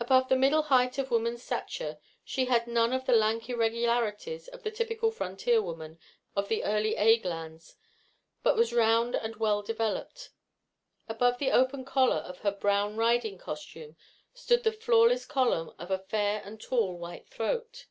Above 0.00 0.30
the 0.30 0.36
middle 0.36 0.62
height 0.62 0.96
of 0.96 1.10
woman's 1.10 1.42
stature, 1.42 1.98
she 2.24 2.46
had 2.46 2.66
none 2.66 2.94
of 2.94 3.04
the 3.04 3.12
lank 3.12 3.46
irregularity 3.46 4.40
of 4.54 4.62
the 4.62 4.70
typical 4.70 5.10
frontier 5.10 5.60
woman 5.60 5.98
of 6.34 6.48
the 6.48 6.64
early 6.64 6.96
ague 6.96 7.26
lands; 7.26 7.76
but 8.42 8.56
was 8.56 8.72
round 8.72 9.14
and 9.14 9.36
well 9.36 9.60
developed. 9.60 10.30
Above 11.10 11.36
the 11.36 11.50
open 11.52 11.84
collar 11.84 12.22
of 12.26 12.38
her 12.38 12.52
brown 12.52 12.96
riding 12.96 13.36
costume 13.36 13.98
stood 14.32 14.64
the 14.64 14.72
flawless 14.72 15.26
column 15.26 15.74
of 15.78 15.90
a 15.90 15.98
fair 15.98 16.40
and 16.42 16.58
tall 16.58 16.96
white 16.96 17.28
throat. 17.28 17.84